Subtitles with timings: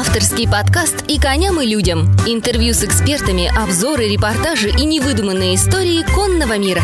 [0.00, 2.06] Авторский подкаст «И коням, и людям».
[2.26, 6.80] Интервью с экспертами, обзоры, репортажи и невыдуманные истории конного мира.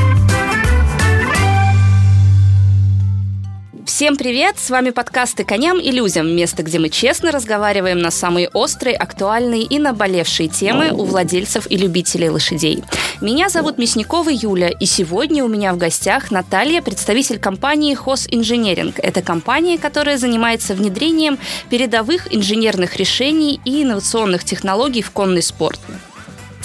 [3.97, 4.59] Всем привет!
[4.59, 9.63] С вами подкасты «Коням и людям» место, где мы честно разговариваем на самые острые, актуальные
[9.63, 12.85] и наболевшие темы у владельцев и любителей лошадей.
[13.23, 18.99] Меня зовут Мясникова Юля, и сегодня у меня в гостях Наталья, представитель компании Хос Инженеринг.
[18.99, 21.39] Это компания, которая занимается внедрением
[21.71, 25.81] передовых инженерных решений и инновационных технологий в конный спорт.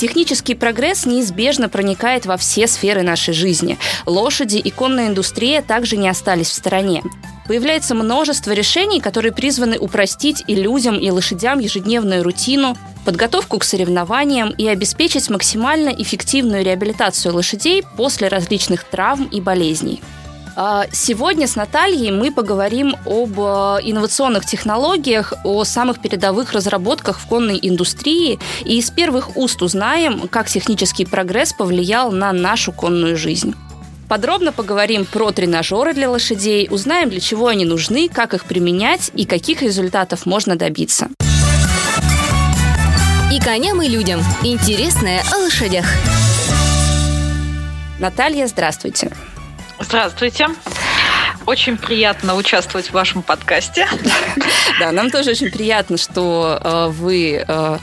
[0.01, 3.77] Технический прогресс неизбежно проникает во все сферы нашей жизни.
[4.07, 7.03] Лошади и конная индустрия также не остались в стороне.
[7.47, 14.49] Появляется множество решений, которые призваны упростить и людям, и лошадям ежедневную рутину, подготовку к соревнованиям
[14.49, 20.01] и обеспечить максимально эффективную реабилитацию лошадей после различных травм и болезней.
[20.55, 27.27] А, сегодня с Натальей мы поговорим об э, инновационных технологиях, о самых передовых разработках в
[27.27, 33.55] конной индустрии и из первых уст узнаем, как технический прогресс повлиял на нашу конную жизнь.
[34.09, 39.25] Подробно поговорим про тренажеры для лошадей, узнаем, для чего они нужны, как их применять и
[39.25, 41.07] каких результатов можно добиться.
[43.31, 44.19] И коням, и людям.
[44.43, 45.85] Интересное о лошадях.
[47.99, 49.13] Наталья, здравствуйте.
[49.81, 50.47] Здравствуйте.
[51.47, 53.87] Очень приятно участвовать в вашем подкасте.
[54.79, 57.77] Да, нам тоже очень приятно, что э, вы э,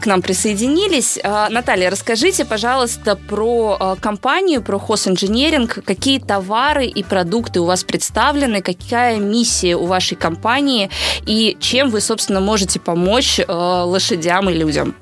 [0.00, 1.18] к нам присоединились.
[1.22, 7.84] Э, Наталья, расскажите, пожалуйста, про компанию, про Хос Engineering, какие товары и продукты у вас
[7.84, 10.90] представлены, какая миссия у вашей компании
[11.26, 14.94] и чем вы, собственно, можете помочь лошадям и людям?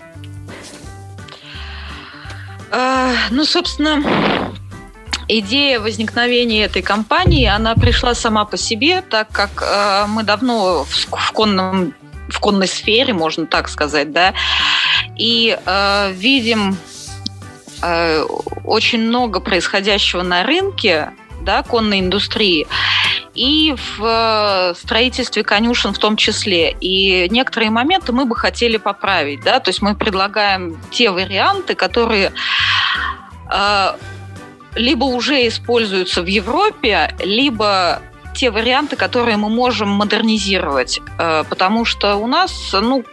[3.30, 4.02] Ну, собственно,
[5.28, 11.06] Идея возникновения этой компании, она пришла сама по себе, так как э, мы давно в,
[11.10, 11.94] в конном
[12.28, 14.34] в конной сфере, можно так сказать, да,
[15.16, 16.76] и э, видим
[17.82, 18.22] э,
[18.64, 21.10] очень много происходящего на рынке,
[21.42, 22.66] да, конной индустрии
[23.34, 26.76] и в э, строительстве конюшен в том числе.
[26.80, 32.32] И некоторые моменты мы бы хотели поправить, да, то есть мы предлагаем те варианты, которые
[33.50, 33.92] э,
[34.78, 38.00] либо уже используются в Европе, либо
[38.34, 41.00] те варианты, которые мы можем модернизировать.
[41.18, 43.04] Э, потому что у нас, ну,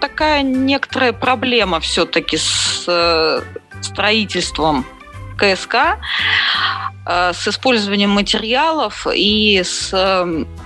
[0.00, 3.40] такая некоторая проблема все-таки с э,
[3.80, 4.84] строительством
[5.38, 5.98] КСК,
[7.06, 9.94] э, с использованием материалов и с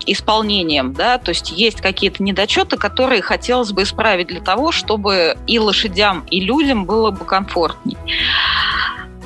[0.05, 5.61] исполнением, да, то есть есть какие-то недочеты, которые хотелось бы исправить для того, чтобы и
[5.61, 7.97] лошадям, и людям было бы комфортней.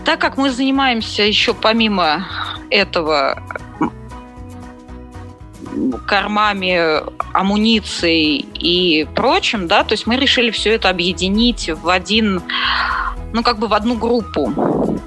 [0.07, 2.25] Так как мы занимаемся еще помимо
[2.71, 3.43] этого
[6.07, 7.03] кормами,
[7.35, 12.41] амуницией и прочим, да, то есть мы решили все это объединить в один,
[13.33, 14.53] ну, как бы в одну группу,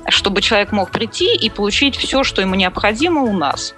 [0.09, 3.73] чтобы человек мог прийти и получить все, что ему необходимо у нас.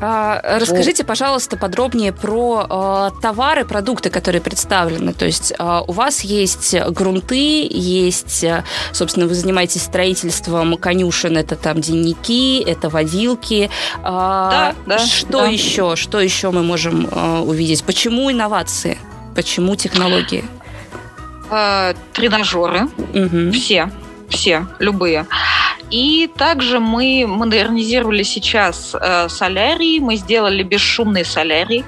[0.00, 5.12] Расскажите, пожалуйста, подробнее про э, товары, продукты, которые представлены.
[5.12, 8.44] То есть э, у вас есть грунты, есть,
[8.92, 13.70] собственно, вы занимаетесь строительством конюшен, это там денники, это водилки.
[14.02, 14.98] Да, да.
[14.98, 15.46] Что да.
[15.46, 15.96] еще?
[15.96, 17.08] Что еще мы можем
[17.46, 17.84] увидеть?
[17.84, 18.98] Почему инновации?
[19.34, 20.44] Почему технологии?
[22.12, 22.88] Тренажеры.
[23.14, 23.52] Угу.
[23.52, 23.90] Все.
[24.28, 25.26] Все, любые.
[25.90, 31.84] И также мы модернизировали сейчас э, солярий, мы сделали бесшумный солярий,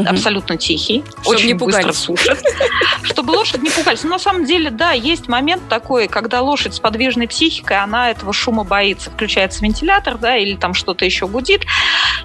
[0.00, 0.08] угу.
[0.08, 2.42] абсолютно тихий, Чтобы очень не быстро сушит.
[3.02, 4.02] Чтобы лошадь не пугались.
[4.02, 8.32] Но на самом деле, да, есть момент такой, когда лошадь с подвижной психикой, она этого
[8.32, 9.10] шума боится.
[9.10, 11.62] Включается вентилятор, да, или там что-то еще гудит.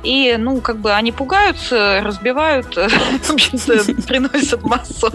[0.03, 2.67] И, ну, как бы они пугаются, разбивают,
[4.07, 5.11] приносят массу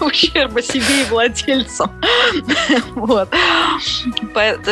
[0.00, 1.90] ущерба себе и владельцам.
[2.94, 3.28] Вот.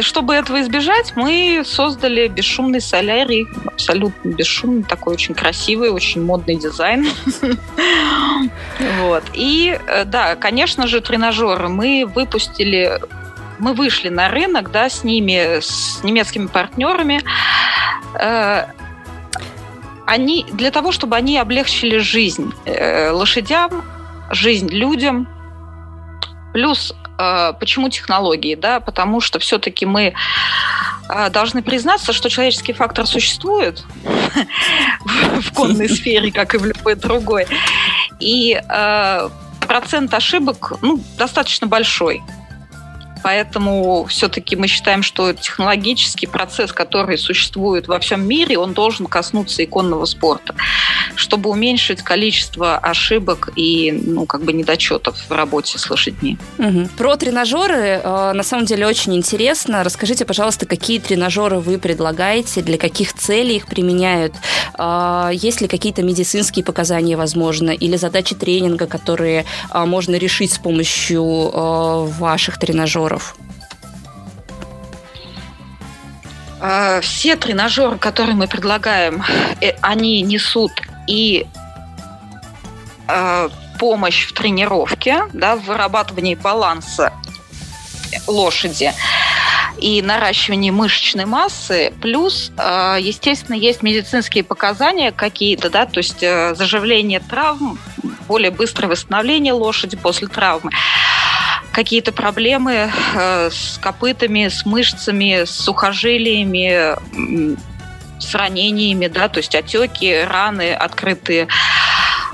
[0.00, 7.08] Чтобы этого избежать, мы создали бесшумный солярий, абсолютно бесшумный, такой очень красивый, очень модный дизайн.
[8.98, 9.22] Вот.
[9.34, 13.00] И э, да, конечно же, тренажеры мы выпустили
[13.58, 17.22] мы вышли на рынок, да, с ними, с немецкими партнерами.
[18.18, 18.66] Э,
[20.06, 23.84] они для того, чтобы они облегчили жизнь э, лошадям,
[24.30, 25.28] жизнь людям.
[26.52, 26.94] Плюс
[27.60, 30.14] почему технологии, да, потому что все-таки мы
[31.30, 33.84] должны признаться, что человеческий фактор существует
[35.40, 37.46] в конной сфере, как и в любой другой.
[38.20, 39.30] И а,
[39.66, 42.22] процент ошибок ну, достаточно большой.
[43.24, 49.64] Поэтому все-таки мы считаем, что технологический процесс, который существует во всем мире, он должен коснуться
[49.64, 50.54] иконного спорта.
[51.16, 56.38] чтобы уменьшить количество ошибок и, ну, как бы недочетов в работе с лошадьми.
[56.58, 56.88] Угу.
[56.98, 59.84] Про тренажеры э, на самом деле очень интересно.
[59.84, 64.34] Расскажите, пожалуйста, какие тренажеры вы предлагаете, для каких целей их применяют?
[64.78, 70.58] Э, есть ли какие-то медицинские показания, возможно, или задачи тренинга, которые э, можно решить с
[70.58, 73.13] помощью э, ваших тренажеров?
[76.66, 79.22] Э, все тренажеры, которые мы предлагаем,
[79.60, 80.72] э, они несут
[81.06, 81.46] и
[83.06, 87.12] э, помощь в тренировке, да, в вырабатывании баланса
[88.26, 88.92] лошади
[89.76, 91.92] и наращивании мышечной массы.
[92.00, 97.76] Плюс, естественно, есть медицинские показания какие-то, да, то есть заживление травм,
[98.28, 100.70] более быстрое восстановление лошади после травмы
[101.74, 106.96] какие-то проблемы э, с копытами, с мышцами, с сухожилиями,
[108.18, 111.48] с ранениями, да, то есть отеки, раны открытые.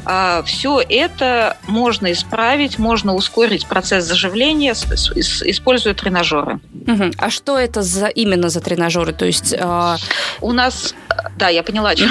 [0.04, 6.60] А, Все это можно исправить, можно ускорить процесс заживления, используя тренажеры.
[6.86, 7.12] Угу.
[7.18, 9.12] А что это за именно за тренажеры?
[9.12, 9.96] То есть э...
[10.40, 10.94] у нас,
[11.36, 12.10] да, я поняла, чем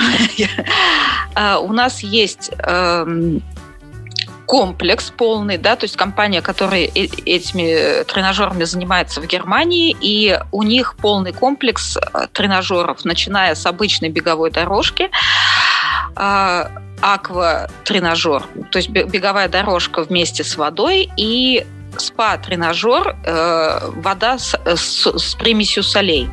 [1.35, 3.41] а, у нас есть эм,
[4.49, 10.95] комплекс полный, да, то есть компания, которая этими тренажерами занимается в Германии, и у них
[10.95, 15.11] полный комплекс э, тренажеров, начиная с обычной беговой дорожки,
[16.15, 21.63] а, аква-тренажер, то есть беговая дорожка вместе с водой и
[21.95, 26.27] спа-тренажер, э, вода с, с, с примесью солей.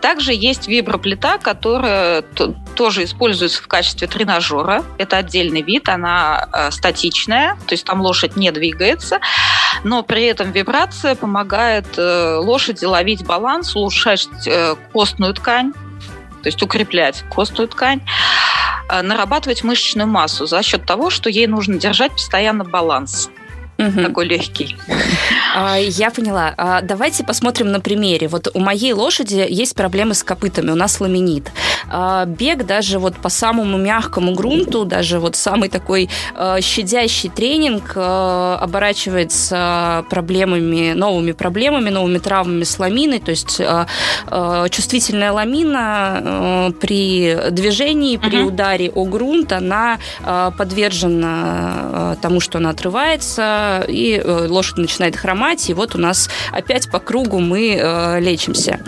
[0.00, 2.22] Также есть виброплита, которая
[2.74, 4.84] тоже используется в качестве тренажера.
[4.98, 9.20] Это отдельный вид, она э, статичная, то есть там лошадь не двигается,
[9.84, 15.72] но при этом вибрация помогает э, лошади ловить баланс, улучшать э, костную ткань,
[16.42, 18.02] то есть укреплять костную ткань,
[19.02, 23.30] нарабатывать мышечную массу за счет того, что ей нужно держать постоянно баланс
[23.78, 24.02] угу.
[24.02, 24.76] такой легкий.
[25.54, 26.54] А, я поняла.
[26.56, 28.28] А, давайте посмотрим на примере.
[28.28, 31.50] Вот у моей лошади есть проблемы с копытами, у нас ламинит.
[31.88, 36.08] А, бег даже вот по самому мягкому грунту, даже вот самый такой
[36.60, 43.60] щадящий тренинг оборачивается проблемами, новыми проблемами, новыми травмами с ламиной, то есть
[44.70, 48.48] чувствительная ламина при движении, при угу.
[48.48, 49.98] ударе о грунт, она
[50.56, 56.90] подвержена тому, что она отрывается, и э, лошадь начинает хромать, и вот у нас опять
[56.90, 58.80] по кругу мы э, лечимся.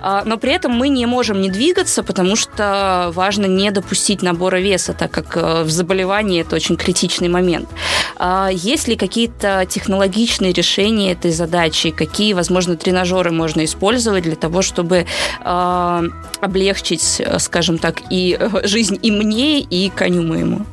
[0.00, 4.58] А, но при этом мы не можем не двигаться, потому что важно не допустить набора
[4.58, 7.68] веса, так как э, в заболевании это очень критичный момент.
[8.16, 11.90] А, есть ли какие-то технологичные решения этой задачи?
[11.90, 15.06] Какие, возможно, тренажеры можно использовать для того, чтобы
[15.40, 16.04] а,
[16.40, 20.66] облегчить, скажем так, и жизнь и мне, и коню моему?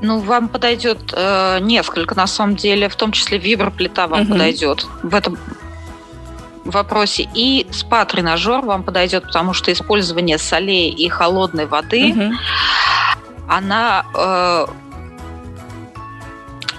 [0.00, 4.32] Ну, вам подойдет э, несколько, на самом деле, в том числе виброплита вам угу.
[4.32, 5.36] подойдет в этом
[6.64, 7.28] вопросе.
[7.34, 12.32] И спа-тренажер вам подойдет, потому что использование солей и холодной воды, угу.
[13.48, 14.66] она э,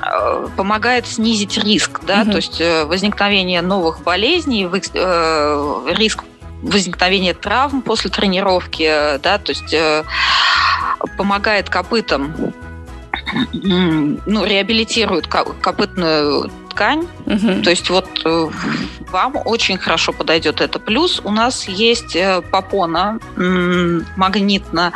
[0.01, 2.31] э, помогает снизить риск, да, угу.
[2.31, 6.23] то есть э, возникновение новых болезней, э, риск
[6.61, 9.73] возникновения травм после тренировки, да, то есть
[11.17, 12.53] помогает копытам
[13.53, 17.07] ну, реабилитируют копытную ткань.
[17.25, 17.63] Угу.
[17.63, 18.49] То есть вот э,
[19.11, 20.79] вам очень хорошо подойдет это.
[20.79, 23.19] Плюс у нас есть э, попона
[24.15, 24.93] магнитно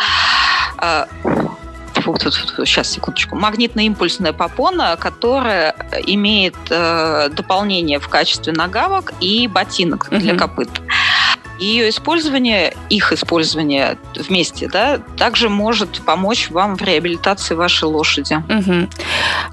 [2.65, 5.75] сейчас, секундочку, магнитно-импульсная попона, которая
[6.05, 10.19] имеет э, дополнение в качестве нагавок и ботинок угу.
[10.19, 10.69] для копыт
[11.63, 18.35] ее использование, их использование вместе, да, также может помочь вам в реабилитации вашей лошади.
[18.49, 18.89] Угу.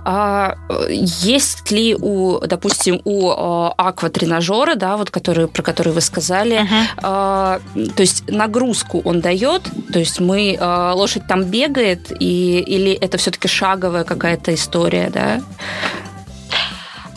[0.05, 0.57] А,
[0.89, 6.75] есть ли у, допустим, у а, акватренажера, да, вот который, про который вы сказали, угу.
[7.03, 7.61] а,
[7.97, 9.63] то есть нагрузку он дает,
[9.93, 15.41] то есть мы а, лошадь там бегает, и, или это все-таки шаговая какая-то история, да?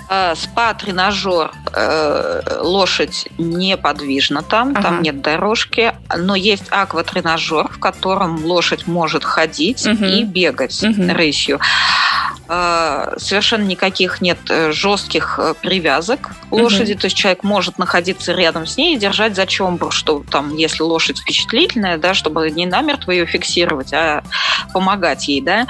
[0.10, 4.81] Э, спа-тренажер, э, лошадь неподвижна там, ага.
[4.81, 10.03] там нет дорожки, но есть акватренажер, в котором лошадь может ходить угу.
[10.05, 11.13] и бегать угу.
[11.13, 11.60] рысью.
[12.50, 14.39] Э, совершенно никаких нет
[14.72, 17.01] жестких привязок лошади, угу.
[17.01, 20.83] то есть человек может находиться рядом с ней и держать за чомбу, что там, если
[20.83, 24.22] лошадь впечатлительная, да, чтобы не намертво ее фиксировать, а
[24.74, 25.65] помогать ей, да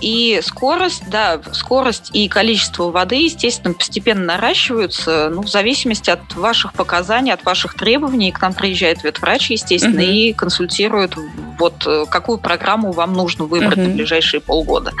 [0.00, 6.72] и скорость, да, скорость и количество воды, естественно, постепенно наращиваются, ну, в зависимости от ваших
[6.72, 8.32] показаний, от ваших требований.
[8.32, 10.10] К нам приезжает ветврач, естественно, угу.
[10.10, 11.14] и консультирует,
[11.58, 13.88] вот, э, какую программу вам нужно выбрать угу.
[13.88, 14.92] на ближайшие полгода.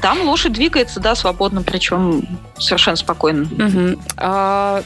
[0.00, 3.42] Там лошадь двигается, да, свободно, причем совершенно спокойно.
[3.44, 4.02] Угу.
[4.18, 4.82] А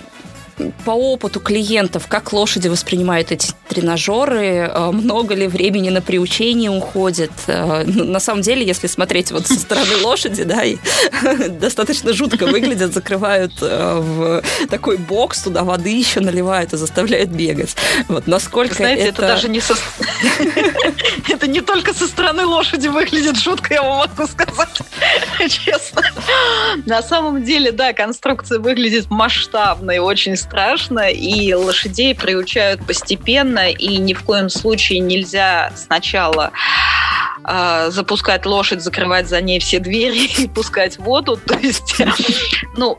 [0.85, 7.33] по опыту клиентов, как лошади воспринимают эти тренажеры, э, много ли времени на приучение уходит.
[7.47, 10.77] Э, ну, на самом деле, если смотреть вот со стороны лошади, да, и
[11.49, 17.77] достаточно жутко выглядят, закрывают э, в такой бокс, туда воды еще наливают и заставляют бегать.
[18.09, 19.23] Вот насколько Знаете, это...
[19.23, 19.75] это даже не со...
[21.29, 24.81] Это не только со стороны лошади выглядит жутко, я вам могу сказать,
[25.49, 26.03] честно.
[26.87, 34.14] На самом деле, да, конструкция выглядит масштабной, очень страшно, и лошадей приучают постепенно, и ни
[34.14, 36.52] в коем случае нельзя сначала
[37.45, 41.37] э, запускать лошадь, закрывать за ней все двери и пускать воду.
[41.37, 42.00] То есть,
[42.76, 42.97] ну,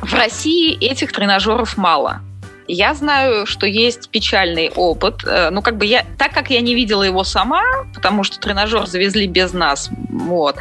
[0.00, 2.20] в России этих тренажеров мало.
[2.68, 5.24] Я знаю, что есть печальный опыт.
[5.26, 8.86] Э, ну, как бы я, так как я не видела его сама, потому что тренажер
[8.86, 10.56] завезли без нас, вот,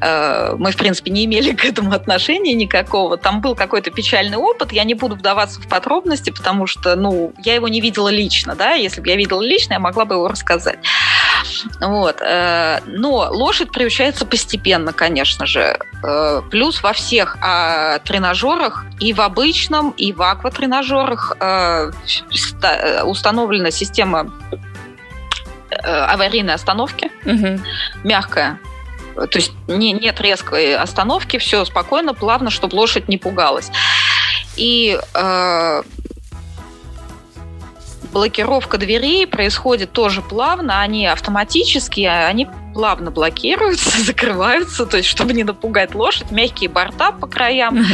[0.00, 3.16] мы, в принципе, не имели к этому отношения никакого.
[3.16, 4.72] Там был какой-то печальный опыт.
[4.72, 8.72] Я не буду вдаваться в подробности, потому что, ну, я его не видела лично, да.
[8.72, 10.78] Если бы я видела лично, я могла бы его рассказать.
[11.80, 12.20] Вот.
[12.20, 15.78] Э, но лошадь приучается постепенно, конечно же.
[16.02, 21.36] Э, плюс во всех а, тренажерах, и в обычном, и в акватренажерах
[23.04, 24.32] установлена система
[25.70, 27.60] аварийной остановки, угу.
[28.04, 28.58] мягкая.
[29.16, 33.70] То есть не, нет резкой остановки, все спокойно, плавно, чтобы лошадь не пугалась.
[34.56, 35.82] И э,
[38.12, 45.44] блокировка дверей происходит тоже плавно, они автоматически, они плавно блокируются, закрываются, то есть чтобы не
[45.44, 47.84] напугать лошадь, мягкие борта по краям.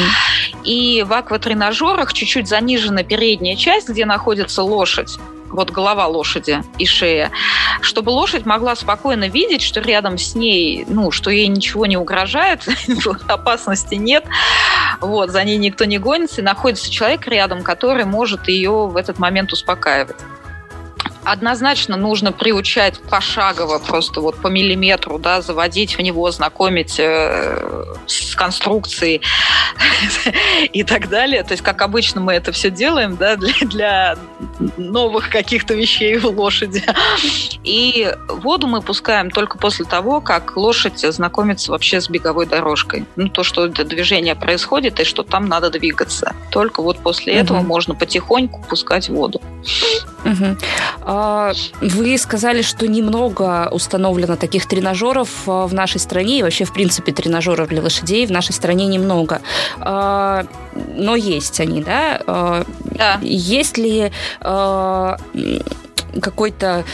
[0.65, 5.19] И в акватренажерах чуть-чуть занижена передняя часть, где находится лошадь
[5.53, 7.31] вот голова лошади и шея,
[7.81, 12.67] чтобы лошадь могла спокойно видеть, что рядом с ней, ну, что ей ничего не угрожает,
[13.29, 14.25] опасности нет,
[15.01, 19.19] вот, за ней никто не гонится, и находится человек рядом, который может ее в этот
[19.19, 20.17] момент успокаивать
[21.25, 28.35] однозначно нужно приучать пошагово, просто вот по миллиметру, да, заводить в него, знакомить э, с
[28.35, 29.23] конструкцией
[30.73, 31.43] и так далее.
[31.43, 34.17] То есть, как обычно мы это все делаем, да, для, для
[34.77, 36.83] новых каких-то вещей в лошади.
[37.65, 43.07] И воду мы пускаем только после того, как лошадь знакомится вообще с беговой дорожкой.
[43.17, 46.35] Ну, то, что это движение происходит и что там надо двигаться.
[46.51, 47.41] Только вот после угу.
[47.41, 49.41] этого можно потихоньку пускать воду.
[50.25, 50.57] Угу.
[51.15, 51.53] А,
[51.83, 57.13] вы сказали, что немного установлено таких тренажеров а, в нашей стране, и вообще, в принципе,
[57.13, 59.43] тренажеров для лошадей в нашей стране немного.
[59.79, 60.47] А,
[60.97, 62.65] но есть они, да?
[62.85, 63.19] Да.
[63.21, 64.11] Есть ли
[66.21, 66.85] какой-то,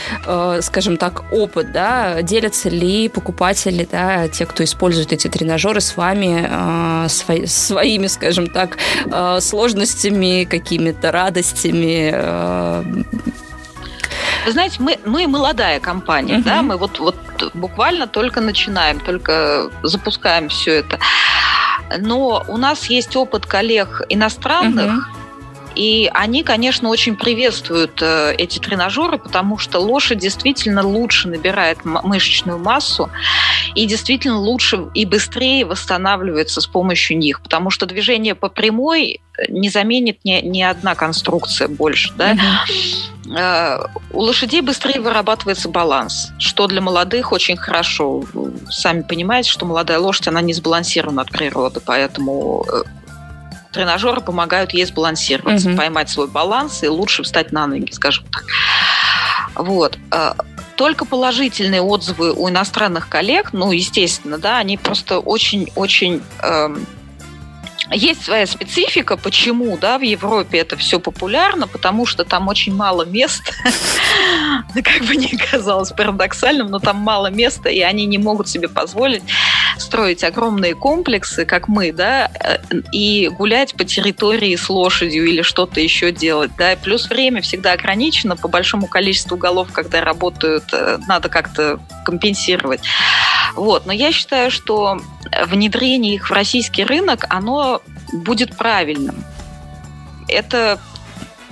[0.63, 7.09] скажем так, опыт, да, делятся ли покупатели, да, те, кто использует эти тренажеры с вами,
[7.47, 8.79] своими, скажем так,
[9.41, 12.15] сложностями, какими-то радостями,
[14.47, 16.45] вы знаете, мы, мы молодая компания, uh-huh.
[16.45, 17.16] да, мы вот, вот
[17.54, 20.99] буквально только начинаем, только запускаем все это.
[21.99, 25.09] Но у нас есть опыт коллег иностранных.
[25.75, 32.59] И они, конечно, очень приветствуют э, эти тренажеры, потому что лошадь действительно лучше набирает мышечную
[32.59, 33.11] массу
[33.75, 39.69] и действительно лучше и быстрее восстанавливается с помощью них, потому что движение по прямой не
[39.69, 42.13] заменит ни, ни одна конструкция больше.
[42.17, 42.35] Да?
[42.35, 43.91] Uh-huh.
[44.11, 48.25] У лошадей быстрее вырабатывается баланс, что для молодых очень хорошо.
[48.71, 52.83] Сами понимаете, что молодая лошадь, она не сбалансирована от природы, поэтому э,
[53.73, 55.77] тренажеры помогают ей сбалансироваться, угу.
[55.77, 58.45] поймать свой баланс и лучше встать на ноги, скажем так.
[59.55, 59.99] Вот.
[60.11, 60.35] Э,
[60.77, 66.87] только положительные отзывы у иностранных коллег, ну, естественно, да, они просто очень-очень эм,
[67.91, 73.05] есть своя специфика, почему да, в Европе это все популярно, потому что там очень мало
[73.05, 73.43] мест,
[74.75, 79.23] как бы не казалось парадоксальным, но там мало места, и они не могут себе позволить
[79.81, 82.59] строить огромные комплексы, как мы, да, э,
[82.93, 88.37] и гулять по территории с лошадью или что-то еще делать, да, плюс время всегда ограничено
[88.37, 92.81] по большому количеству голов, когда работают, э, надо как-то компенсировать.
[93.55, 93.87] Вот.
[93.87, 95.01] Но я считаю, что
[95.47, 97.83] внедрение их в российский рынок, оно
[98.13, 99.25] будет правильным.
[100.29, 100.79] Это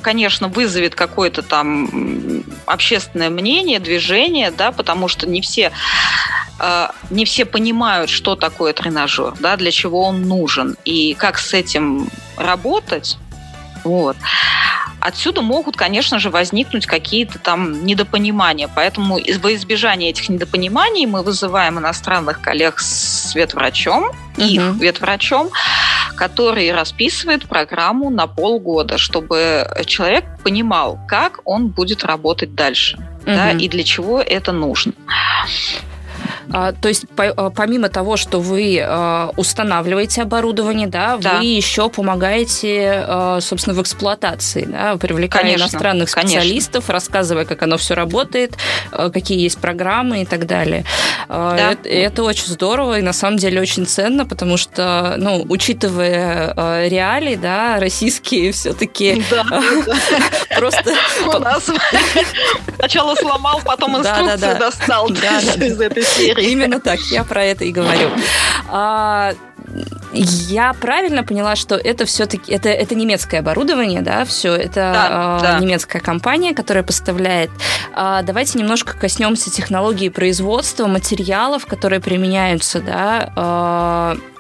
[0.03, 5.73] конечно, вызовет какое-то там общественное мнение, движение, да, потому что не все
[7.11, 12.09] не все понимают, что такое тренажер, да, для чего он нужен и как с этим
[12.37, 13.19] работать.
[13.85, 14.17] Вот.
[14.99, 18.69] Отсюда могут, конечно же, возникнуть какие-то там недопонимания.
[18.75, 24.43] Поэтому во избежание этих недопониманий мы вызываем иностранных коллег с ветврачом, угу.
[24.43, 25.51] их ветврачом,
[26.17, 33.27] который расписывает программу на полгода, чтобы человек понимал, как он будет работать дальше, угу.
[33.27, 34.95] да, и для чего это нужно.
[36.53, 41.39] А, то есть по, помимо того, что вы а, устанавливаете оборудование, да, да.
[41.39, 46.93] вы еще помогаете, а, собственно, в эксплуатации, да, привлекая конечно, иностранных специалистов, конечно.
[46.93, 48.57] рассказывая, как оно все работает,
[48.91, 50.85] какие есть программы и так далее.
[51.29, 51.73] Да.
[51.73, 57.37] Это, это очень здорово и на самом деле очень ценно, потому что, ну, учитывая реалии,
[57.37, 59.23] да, российские все-таки
[60.57, 60.95] просто...
[61.27, 61.69] У нас
[62.77, 66.53] сначала сломал, потом инструкцию достал из этой серии серии.
[66.53, 68.11] Именно так, я про это и говорю.
[68.69, 69.35] А,
[70.13, 75.43] я правильно поняла, что это все-таки это, это немецкое оборудование, да, все это да, э,
[75.43, 75.59] да.
[75.59, 77.51] немецкая компания, которая поставляет.
[77.95, 84.17] Э, давайте немножко коснемся технологии производства материалов, которые применяются, да.
[84.17, 84.36] Э,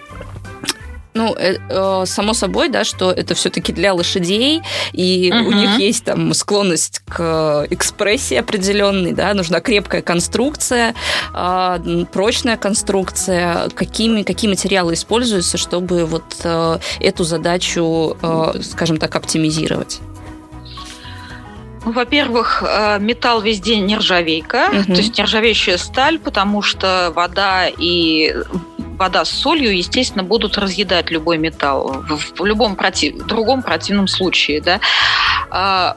[1.16, 5.42] ну, э, э, само собой, да, что это все-таки для лошадей, и uh-huh.
[5.42, 10.94] у них есть там склонность к экспрессии определенной, да, нужна крепкая конструкция,
[11.34, 19.16] э, прочная конструкция, какими, какие материалы используются, чтобы вот э, эту задачу, э, скажем так,
[19.16, 20.00] оптимизировать.
[21.86, 24.84] Во-первых, э, металл везде нержавейка, угу.
[24.86, 28.34] то есть нержавеющая сталь, потому что вода и
[28.96, 34.60] вода с солью, естественно, будут разъедать любой металл в, любом против, в другом противном случае.
[34.60, 34.80] Да?
[35.50, 35.96] А,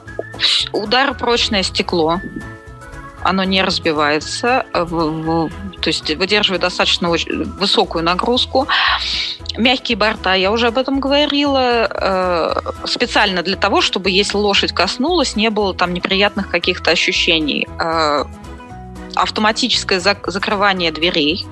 [0.72, 2.20] удар прочное стекло,
[3.22, 8.66] оно не разбивается, в, в, то есть выдерживает достаточно высокую нагрузку.
[9.56, 15.36] Мягкие борта, я уже об этом говорила, э, специально для того, чтобы если лошадь коснулась,
[15.36, 17.66] не было там неприятных каких-то ощущений.
[17.78, 18.24] Э,
[19.16, 21.46] автоматическое зак- закрывание дверей,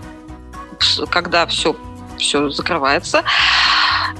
[1.10, 1.76] когда все,
[2.18, 3.22] все закрывается.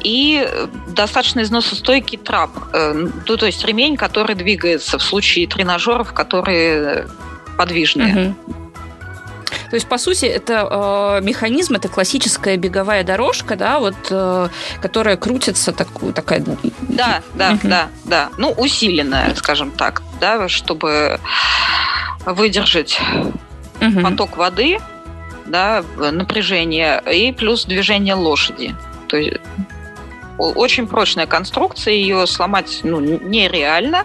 [0.03, 0.49] И
[0.87, 7.09] достаточно износостойкий трап, э, ну, то есть ремень, который двигается в случае тренажеров, которые
[7.57, 8.35] подвижные.
[8.47, 8.59] Угу.
[9.71, 14.49] То есть, по сути, это э, механизм, это классическая беговая дорожка, да, вот, э,
[14.81, 16.43] которая крутится так, такая.
[16.83, 17.69] Да, да, угу.
[17.69, 18.31] да, да.
[18.39, 21.21] Ну, усиленная, скажем так, да, чтобы
[22.25, 22.99] выдержать
[23.81, 24.01] угу.
[24.01, 24.79] поток воды
[25.49, 28.75] да, напряжение и плюс движение лошади.
[29.09, 29.39] То есть
[30.39, 34.05] очень прочная конструкция, ее сломать ну, нереально.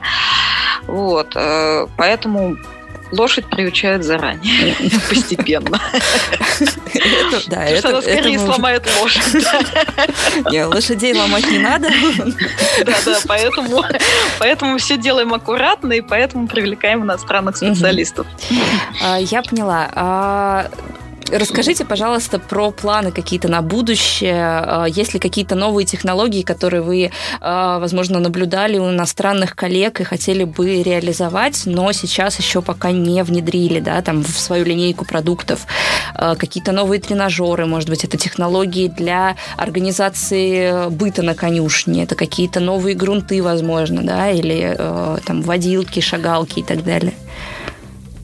[0.88, 2.58] Вот, э, поэтому
[3.14, 4.76] лошадь приучают заранее,
[5.10, 5.80] постепенно.
[7.48, 9.46] Да, это она скорее сломает лошадь.
[10.52, 11.90] Не, лошадей ломать не надо.
[12.86, 13.84] Да, да, поэтому,
[14.40, 18.28] поэтому все делаем аккуратно, и поэтому привлекаем иностранных специалистов.
[19.02, 20.70] А, я поняла.
[21.36, 24.36] Расскажите, пожалуйста, про планы какие-то на будущее.
[24.38, 27.10] А, есть ли какие-то новые технологии, которые вы,
[27.42, 33.24] а, возможно, наблюдали у иностранных коллег и хотели бы реализовать, но сейчас еще пока не
[33.24, 35.66] внедрили, да, там, в свою линейку продуктов?
[36.14, 42.60] А, какие-то новые тренажеры, может быть, это технологии для организации быта на конюшне, это какие-то
[42.60, 44.78] новые грунты, возможно, да, или
[45.26, 47.14] там водилки, шагалки и так далее?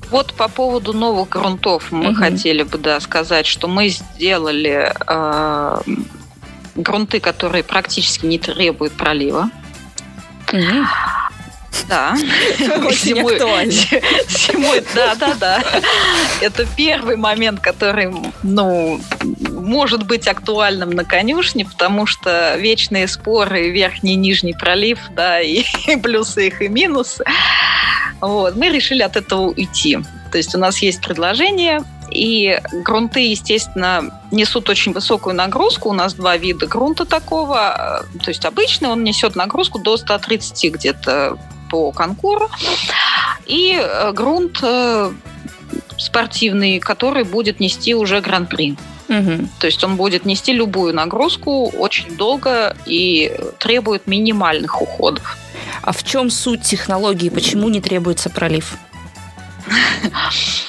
[0.09, 2.15] Вот по поводу новых грунтов мы угу.
[2.15, 5.81] хотели бы да, сказать, что мы сделали э,
[6.75, 9.49] грунты, которые практически не требуют пролива.
[10.51, 10.85] Угу.
[11.87, 12.15] Да.
[12.85, 13.71] Очень зимой, актуально.
[14.27, 15.63] Зимой, да, да, да.
[16.41, 18.99] Это первый момент, который, ну,
[19.49, 25.63] может быть актуальным на конюшне, потому что вечные споры, верхний и нижний пролив, да, и
[26.03, 27.23] плюсы их, и минусы.
[28.21, 28.55] Вот.
[28.55, 29.99] Мы решили от этого уйти.
[30.31, 35.89] То есть у нас есть предложение, и грунты, естественно, несут очень высокую нагрузку.
[35.89, 38.03] У нас два вида грунта такого.
[38.23, 41.37] То есть обычный он несет нагрузку до 130 где-то
[41.69, 42.49] по конкуру.
[43.45, 45.11] И э, грунт э,
[45.97, 48.75] спортивный, который будет нести уже гран-при.
[49.07, 49.47] Угу.
[49.59, 55.37] То есть он будет нести любую нагрузку очень долго и требует минимальных уходов.
[55.81, 57.29] А в чем суть технологии?
[57.29, 58.77] Почему не требуется пролив?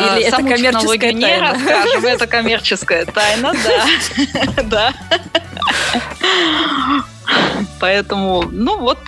[0.00, 1.26] Или это коммерческая тайна?
[1.26, 4.62] не расскажем, это коммерческая тайна, да.
[4.64, 4.94] да.
[7.80, 8.98] Поэтому, ну вот.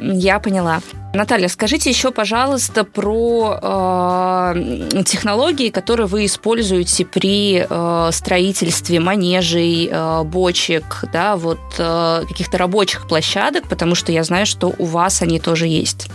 [0.00, 0.80] Я поняла.
[1.12, 10.22] Наталья, скажите еще, пожалуйста, про э, технологии, которые вы используете при э, строительстве манежей, э,
[10.24, 15.40] бочек, да, вот э, каких-то рабочих площадок, потому что я знаю, что у вас они
[15.40, 16.08] тоже есть.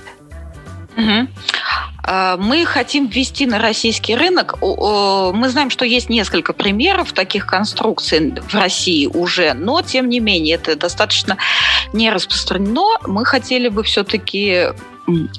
[0.98, 1.28] Угу.
[2.40, 4.56] Мы хотим ввести на российский рынок.
[4.62, 10.56] Мы знаем, что есть несколько примеров таких конструкций в России уже, но тем не менее
[10.56, 11.38] это достаточно
[11.94, 13.00] не распространено.
[13.08, 14.68] Мы хотели бы все-таки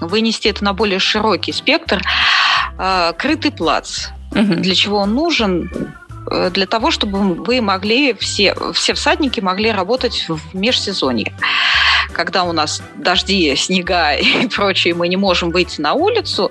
[0.00, 2.02] вынести это на более широкий спектр.
[2.78, 4.08] А, крытый плац.
[4.32, 4.54] Угу.
[4.56, 5.70] Для чего он нужен?
[6.30, 11.32] Э, для того, чтобы вы могли, все, все всадники могли работать в межсезонье.
[12.12, 16.50] Когда у нас дожди, снега и прочее, мы не можем выйти на улицу,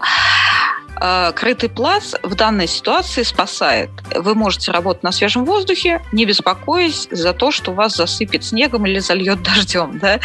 [0.99, 3.89] э, крытый плац в данной ситуации спасает.
[4.15, 8.99] Вы можете работать на свежем воздухе, не беспокоясь за то, что вас засыпет снегом или
[8.99, 9.99] зальет дождем.
[9.99, 10.19] Да?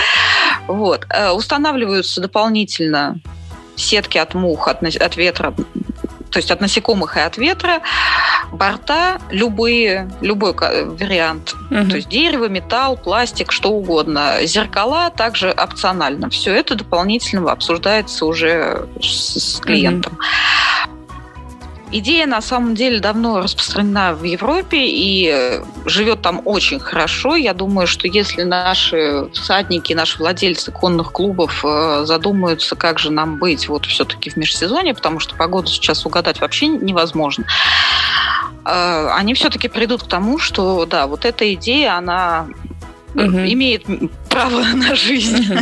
[0.66, 1.06] Вот.
[1.10, 3.20] Э, устанавливаются дополнительно
[3.76, 5.54] сетки от мух, от, от ветра,
[6.30, 7.80] то есть от насекомых и от ветра,
[8.52, 11.90] борта любые, любой вариант, угу.
[11.90, 16.30] то есть дерево, металл, пластик, что угодно, зеркала также опционально.
[16.30, 20.14] Все это дополнительно обсуждается уже с, с клиентом.
[20.14, 20.22] Угу.
[21.90, 27.34] Идея на самом деле давно распространена в Европе и э, живет там очень хорошо.
[27.34, 33.38] Я думаю, что если наши всадники, наши владельцы конных клубов э, задумаются, как же нам
[33.38, 37.44] быть вот все-таки в межсезонье, потому что погоду сейчас угадать вообще невозможно,
[38.66, 42.48] э, они все-таки придут к тому, что да, вот эта идея, она
[43.14, 43.22] угу.
[43.24, 43.84] имеет
[44.28, 45.54] право на жизнь.
[45.54, 45.60] Угу.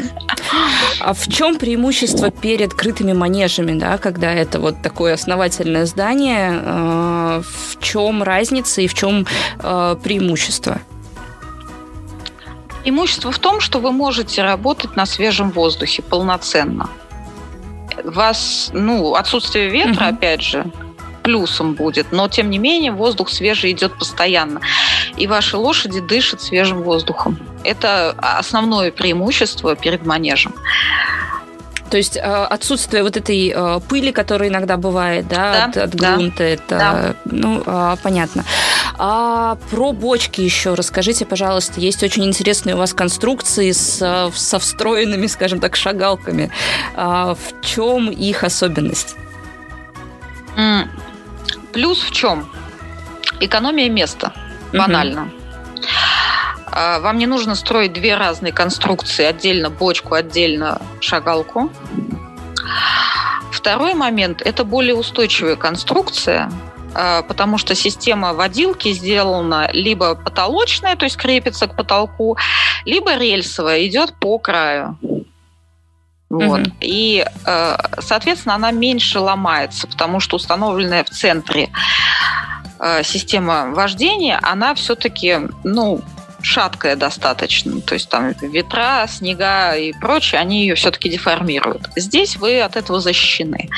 [1.01, 6.61] А в чем преимущество перед крытыми манежами, да, когда это вот такое основательное здание?
[6.63, 9.27] Э, в чем разница и в чем
[9.59, 10.81] э, преимущество?
[12.83, 16.89] Преимущество в том, что вы можете работать на свежем воздухе полноценно.
[18.05, 20.15] Вас, ну, отсутствие ветра, угу.
[20.15, 20.71] опять же,
[21.27, 24.61] плюсом будет, но тем не менее воздух свежий идет постоянно,
[25.17, 27.37] и ваши лошади дышат свежим воздухом.
[27.67, 30.55] Это основное преимущество перед манежем.
[31.91, 35.91] То есть э, отсутствие вот этой э, пыли, которая иногда бывает, да, да от, от
[35.91, 37.15] да, грунта, это, да.
[37.25, 38.45] ну, а, понятно.
[38.99, 41.81] А про бочки еще расскажите, пожалуйста.
[41.81, 46.51] Есть очень интересные у вас конструкции с, со встроенными, скажем так, шагалками.
[46.97, 49.15] А в чем их особенность?
[51.73, 52.49] Плюс в чем?
[53.39, 54.33] Экономия места.
[54.73, 55.23] Банально.
[55.23, 55.31] Угу.
[56.77, 61.71] Вам не нужно строить две разные конструкции, отдельно бочку, отдельно шагалку.
[63.51, 66.53] Второй момент– это более устойчивая конструкция,
[66.95, 72.37] а, потому что система водилки сделана либо потолочная, то есть крепится к потолку,
[72.85, 74.99] либо рельсовая, идет по краю.
[76.29, 76.61] Вот.
[76.61, 76.71] Угу.
[76.81, 81.71] И, э, соответственно, она меньше ломается, потому что установленная в центре
[83.05, 86.03] система вождения, она все-таки, ну,
[86.47, 87.81] шаткая достаточно.
[87.81, 91.89] То есть там ветра, снега и прочее, они ее все-таки деформируют.
[91.97, 93.69] Здесь вы от этого защищены.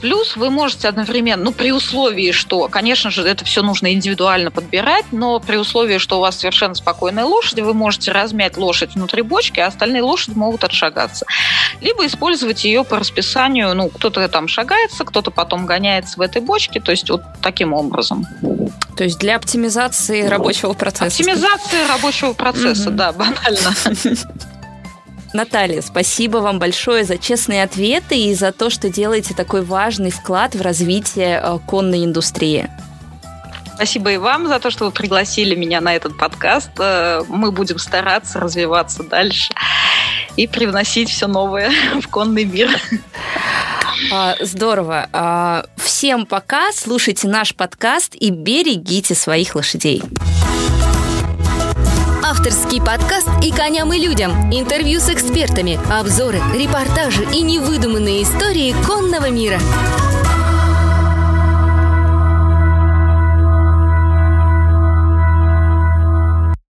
[0.00, 5.06] Плюс вы можете одновременно, ну, при условии, что, конечно же, это все нужно индивидуально подбирать,
[5.12, 9.60] но при условии, что у вас совершенно спокойная лошадь, вы можете размять лошадь внутри бочки,
[9.60, 11.26] а остальные лошади могут отшагаться.
[11.80, 16.80] Либо использовать ее по расписанию, ну, кто-то там шагается, кто-то потом гоняется в этой бочке,
[16.80, 18.26] то есть вот таким образом.
[18.96, 21.06] То есть для оптимизации рабочего процесса.
[21.06, 23.74] Оптимизация рабочего процесса, да, банально.
[25.32, 30.56] Наталья, спасибо вам большое за честные ответы и за то, что делаете такой важный вклад
[30.56, 32.68] в развитие э, конной индустрии.
[33.76, 36.70] Спасибо и вам за то, что вы пригласили меня на этот подкаст.
[36.78, 39.52] Э, мы будем стараться развиваться дальше
[40.36, 41.70] и привносить все новое
[42.02, 42.68] в конный мир.
[44.12, 45.08] А, здорово.
[45.12, 46.72] А, всем пока.
[46.72, 50.02] Слушайте наш подкаст и берегите своих лошадей.
[52.30, 54.52] Авторский подкаст «И коням, и людям».
[54.52, 59.58] Интервью с экспертами, обзоры, репортажи и невыдуманные истории конного мира.